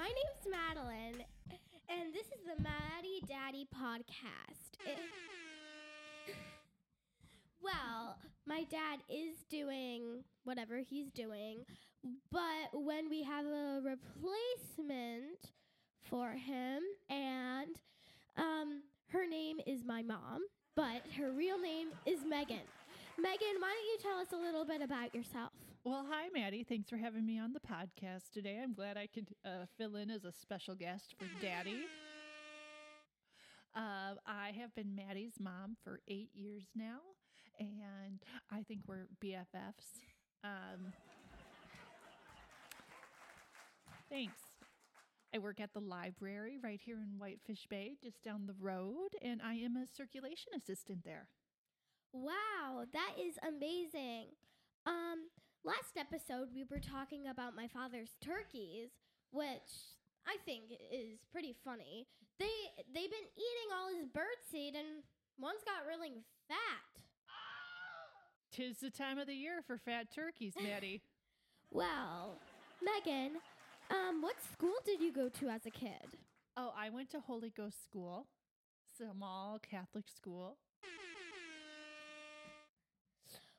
[0.00, 1.26] my name's Madeline,
[1.90, 4.80] and this is the Maddie Daddy podcast.
[4.86, 4.98] It-
[7.62, 8.16] well,
[8.46, 11.66] my dad is doing whatever he's doing,
[12.32, 15.52] but when we have a replacement
[16.00, 16.80] for him,
[17.10, 17.76] and
[18.38, 20.40] um, her name is my mom,
[20.76, 22.64] but her real name is Megan.
[23.18, 25.52] Megan, why don't you tell us a little bit about yourself?
[25.82, 26.62] Well, hi, Maddie.
[26.62, 28.60] Thanks for having me on the podcast today.
[28.62, 31.86] I'm glad I could uh, fill in as a special guest for Daddy.
[33.74, 36.98] Uh, I have been Maddie's mom for eight years now,
[37.58, 38.20] and
[38.52, 40.02] I think we're BFFs.
[40.44, 40.92] Um,
[44.10, 44.40] thanks.
[45.34, 49.40] I work at the library right here in Whitefish Bay, just down the road, and
[49.40, 51.28] I am a circulation assistant there.
[52.12, 54.26] Wow, that is amazing.
[55.96, 58.90] Last episode we were talking about my father's turkeys,
[59.32, 62.06] which I think is pretty funny.
[62.38, 62.46] They
[62.92, 65.02] they've been eating all his birdseed and
[65.38, 67.02] one's got really fat.
[68.52, 71.02] Tis the time of the year for fat turkeys, Maddie.
[71.70, 72.36] Well,
[72.82, 73.38] Megan,
[73.90, 76.18] um, what school did you go to as a kid?
[76.56, 78.26] Oh, I went to Holy Ghost School,
[78.96, 80.58] small Catholic school.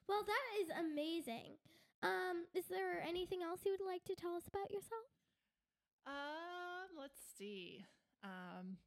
[0.07, 1.57] Well, that is amazing.
[2.03, 5.05] Um, is there anything else you would like to tell us about yourself?
[6.07, 7.85] Um, let's see.
[8.23, 8.77] Um,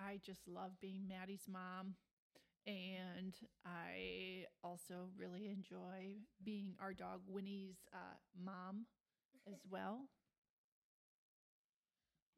[0.00, 1.94] I just love being Maddie's mom,
[2.66, 8.86] and I also really enjoy being our dog Winnie's uh, mom
[9.46, 10.08] as well.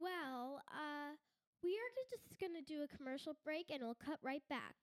[0.00, 1.16] Well, uh,
[1.62, 4.76] we are just gonna do a commercial break and we'll cut right back.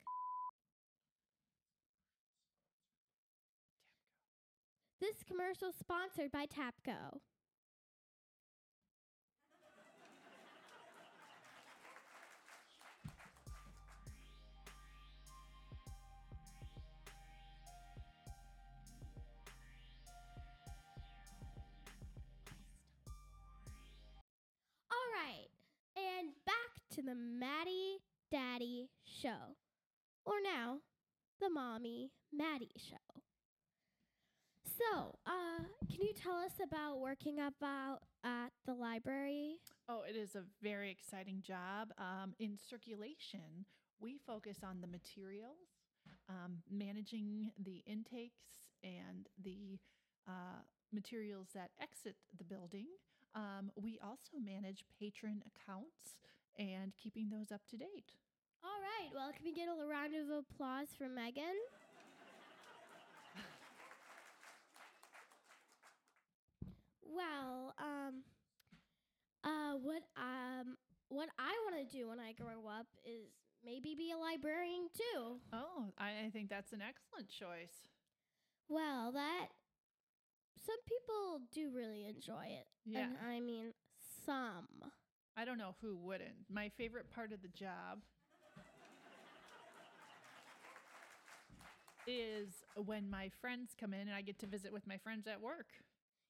[5.05, 7.19] This commercial sponsored by Tapco.
[24.89, 25.49] All right,
[25.95, 26.55] and back
[26.95, 27.99] to the Maddie
[28.31, 29.55] Daddy Show,
[30.25, 30.79] or now
[31.39, 33.24] the Mommy Maddie Show.
[34.65, 39.59] So, uh, can you tell us about working about at the library?
[39.87, 41.89] Oh, it is a very exciting job.
[41.97, 43.65] Um, in circulation,
[43.99, 45.69] we focus on the materials,
[46.27, 49.79] um, managing the intakes and the
[50.27, 50.61] uh,
[50.91, 52.87] materials that exit the building.
[53.35, 56.17] Um, we also manage patron accounts
[56.57, 58.15] and keeping those up to date.
[58.63, 61.55] All right, well, can we get a round of applause for Megan?
[67.15, 68.23] Well, um,
[69.43, 70.75] uh, what um,
[71.07, 73.31] what I want to do when I grow up is
[73.63, 75.39] maybe be a librarian too.
[75.53, 77.87] Oh, I, I think that's an excellent choice.
[78.67, 79.47] Well, that
[80.65, 82.67] some people do really enjoy it.
[82.85, 83.05] Yeah.
[83.05, 83.73] And I mean,
[84.25, 84.67] some.
[85.37, 86.49] I don't know who wouldn't.
[86.49, 87.99] My favorite part of the job
[92.07, 95.41] is when my friends come in and I get to visit with my friends at
[95.41, 95.67] work.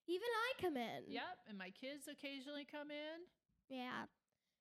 [0.08, 1.02] Even I come in.
[1.08, 3.26] Yep, and my kids occasionally come in.
[3.68, 4.06] Yeah.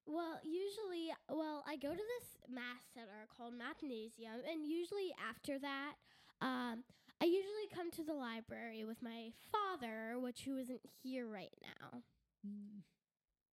[0.08, 5.94] Well, usually, well, I go to this math center called Mathnasium, and usually after that,
[6.42, 6.84] um,
[7.22, 12.02] I usually come to the library with my father, which who isn't here right now.
[12.46, 12.82] Mm.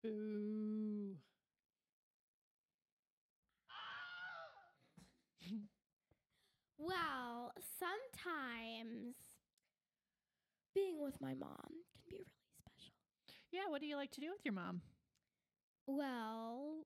[0.03, 1.16] Boo.
[6.82, 9.14] Well, sometimes
[10.74, 12.26] being with my mom can be really
[12.58, 12.94] special.
[13.50, 14.82] Yeah, what do you like to do with your mom?
[15.86, 16.84] Well,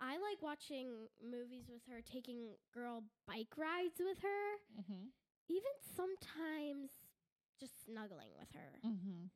[0.00, 5.04] I like watching movies with her, taking girl bike rides with her, Mm-hmm.
[5.48, 6.90] even sometimes
[7.60, 8.78] just snuggling with her.
[8.88, 9.26] Mm-hmm.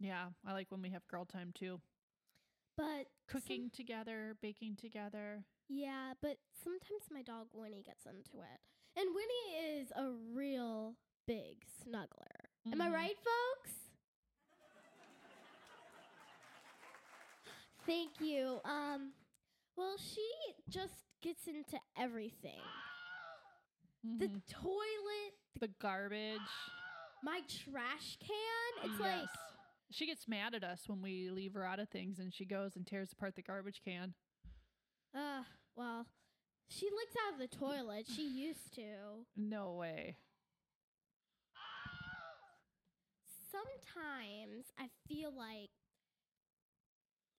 [0.00, 1.80] Yeah, I like when we have girl time too.
[2.76, 5.44] But Cooking together, baking together.
[5.68, 8.60] yeah, but sometimes my dog Winnie gets into it.
[8.96, 10.94] And Winnie is a real
[11.26, 12.48] big snuggler.
[12.72, 12.92] Am I Mhm.
[12.92, 13.49] right, folks?
[17.86, 18.60] Thank you.
[18.64, 19.12] Um
[19.76, 20.26] well, she
[20.68, 22.60] just gets into everything.
[24.18, 24.46] The Mhm.
[24.48, 26.40] toilet, the garbage.
[27.22, 28.90] my trash can.
[28.90, 29.28] It's like
[29.90, 32.76] she gets mad at us when we leave her out of things and she goes
[32.76, 34.14] and tears apart the garbage can.
[35.14, 35.44] uh
[35.76, 36.06] well,
[36.68, 38.06] she licks out of the toilet.
[38.08, 39.26] She used to.
[39.36, 40.16] No way.
[43.50, 45.70] sometimes I feel like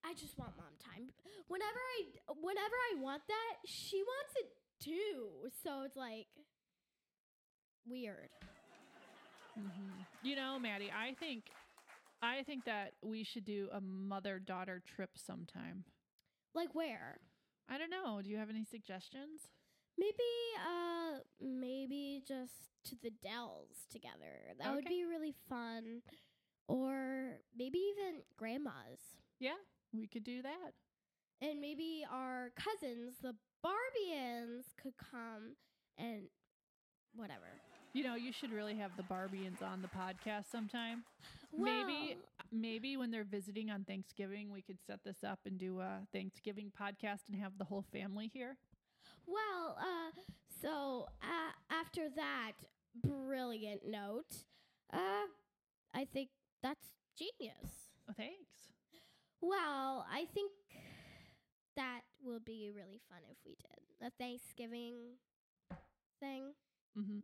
[0.05, 1.09] I just want mom time.
[1.47, 4.49] Whenever I whenever I want that, she wants it
[4.83, 5.49] too.
[5.63, 6.27] So it's like
[7.87, 8.29] weird.
[9.57, 10.05] Mhm.
[10.23, 11.51] You know, Maddie, I think
[12.21, 15.83] I think that we should do a mother-daughter trip sometime.
[16.53, 17.19] Like where?
[17.67, 18.21] I don't know.
[18.21, 19.41] Do you have any suggestions?
[19.97, 24.55] Maybe uh maybe just to the Dells together.
[24.59, 26.01] That would be really fun.
[26.67, 29.17] Or maybe even grandma's.
[29.39, 29.57] Yeah,
[29.93, 30.73] we could do that.
[31.41, 33.35] And maybe our cousins, the
[33.65, 35.55] Barbians, could come
[35.97, 36.23] and
[37.15, 37.47] whatever.
[37.93, 41.03] You know, you should really have the Barbians on the podcast sometime.
[41.57, 42.17] maybe
[42.51, 46.71] maybe when they're visiting on Thanksgiving, we could set this up and do a Thanksgiving
[46.79, 48.57] podcast and have the whole family here.
[49.25, 50.11] Well, uh,
[50.61, 52.53] so uh, after that
[53.03, 54.45] brilliant note,
[54.93, 55.27] uh,
[55.93, 56.29] I think
[56.63, 57.91] that's genius.
[58.09, 58.71] Oh, thanks.
[59.41, 60.51] Well, I think
[61.75, 64.95] that will be really fun if we did a Thanksgiving
[66.19, 66.53] thing.
[66.97, 67.19] Mm-hmm.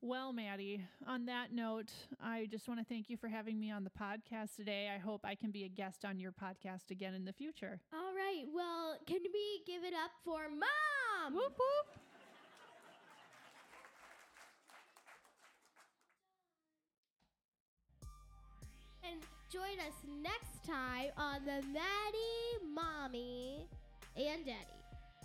[0.00, 1.90] Well, Maddie, on that note,
[2.22, 4.90] I just want to thank you for having me on the podcast today.
[4.94, 7.80] I hope I can be a guest on your podcast again in the future.
[7.92, 8.44] All right.
[8.54, 11.34] Well, can we give it up for mom?
[11.34, 12.07] Whoop whoop.
[19.50, 23.66] Join us next time on the Maddie, Mommy,
[24.16, 24.78] and Daddy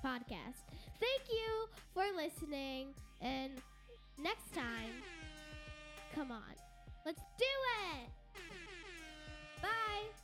[0.03, 0.63] podcast.
[0.99, 2.93] Thank you for listening.
[3.21, 3.51] And
[4.21, 4.91] next time,
[6.15, 6.55] come on,
[7.05, 7.45] let's do
[7.95, 8.09] it.
[9.61, 10.22] Bye.